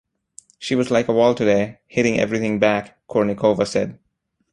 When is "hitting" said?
1.85-2.19